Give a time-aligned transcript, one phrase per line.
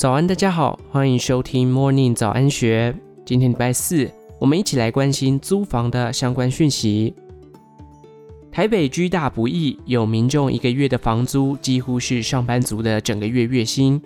[0.00, 2.96] 早安，大家好，欢迎收听 Morning 早安学。
[3.22, 7.12] 今天礼拜四，我们一起来关心租房的相关讯息。
[8.50, 14.00] 台北居大不易，有民众一个月的房租几乎是上班族的整个月月薪。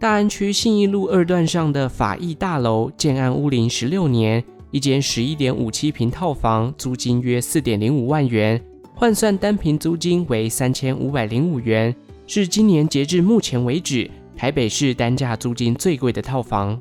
[0.00, 8.60] 大安区信义路二段上的法艺大楼建案屋龄十六年，一间十一点五七平套房，租金约四点零五万元，
[8.96, 11.94] 换算单平租金为三千五百零五元，
[12.26, 16.80] 是今年截至目前为止台北市单价租金最贵的套房。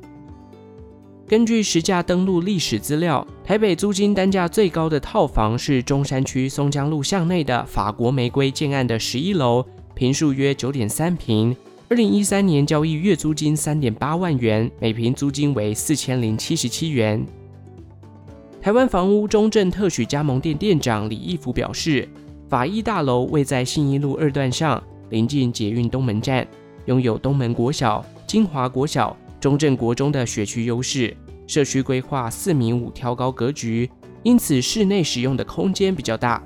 [1.28, 9.62] 根据实价登录历史资料，台北租金单价最高的套房是中山区松江路巷内的法国玫瑰建案的十一楼，
[9.94, 11.54] 坪数约九点三坪，
[11.90, 17.26] 二零一三年交易月租金三点八万元，每坪租金为四千零七十七元。
[18.62, 22.08] 台湾房屋中正特许加盟店店长李义福表示，
[22.48, 26.48] 法医大楼位在信义路二段上，临近捷运东门站，
[26.86, 29.16] 拥有东门国小、金华国小。
[29.40, 31.16] 中正国中的学区优势，
[31.48, 33.90] 社区规划四米五挑高格局，
[34.22, 36.44] 因此室内使用的空间比较大。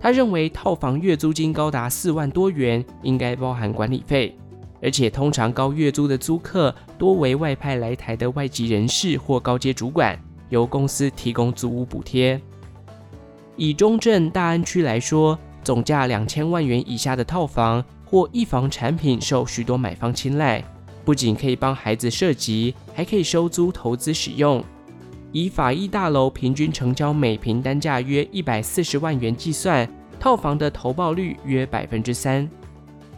[0.00, 4.34] 他认为套房月租金高达四万多元，应该包含管理费，
[4.80, 10.18] 而且通常高月租的租客多为外派来台的外籍人士或高阶主管，
[10.48, 12.40] 由公司提供租屋补贴。
[13.56, 17.84] 以中正大安区来说，总价两千万元以下的套房
[18.14, 20.62] 或一房产品受许多买方青睐。
[21.04, 24.62] 不仅可以帮孩子设籍，还可以收租投资使用。
[25.32, 29.88] 以法医大楼平均成交每平单价约一百四十万元计算，
[30.20, 32.48] 套房的投报率约百分之三。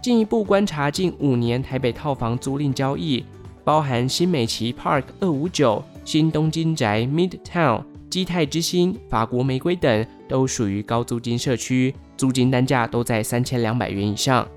[0.01, 3.23] 进一步观察近五年台北套房租赁交易，
[3.65, 14.49] 包含新美琪 Park 二五九、新东京宅 Midtown、基泰之星、法国玫瑰等，都属于高租金社区，租金单价都在三千两百元以上。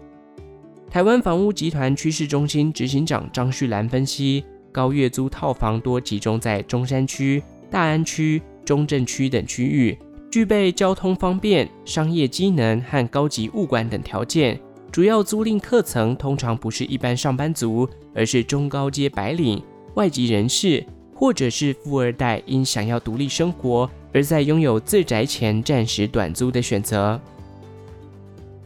[0.91, 9.95] 台湾房屋集团趋势中心执行长张旭兰分析，高月租套房多集中在中山区、大安区、中正区等区域，
[10.31, 14.59] 具备交通方便、商业机能和高级物管等条件。
[14.91, 19.61] 主要租赁客层通常不是一般上班族，而是中高阶白领、
[19.93, 27.21] 外籍人士，或者是富二代，因想要独立生活而在拥有自宅前暂时短租的选择。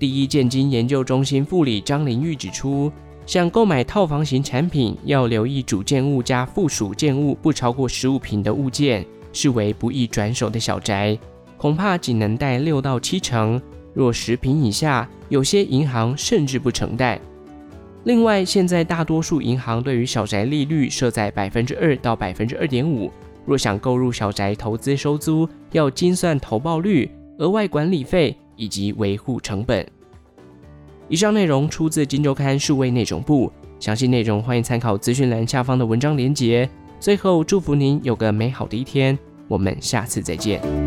[0.03, 2.91] 第一建金研究中心副理张玲玉指出，
[3.25, 11.18] 想购买套房型产品，要留意主建物加附属建物不超过十五平的物件，视为不易转手的小宅，
[11.56, 13.62] 恐怕仅能贷六到七成。
[13.94, 17.18] 若十平以下，有些银行甚至不承贷。
[18.03, 23.09] 另外，现在大多数银行对于小宅利率设在百分之二到百分之二点五，
[23.46, 28.35] 若想购入小宅投资收租，要精算投报率、额外管理费。
[28.56, 29.84] 以及维护成本。
[31.09, 36.68] 以上内容出自《金周刊》数位内容部，详细内容欢迎参考资讯栏下方的文章连结。
[37.00, 40.83] 最后，祝福您有个美好的一天，我们下次再见。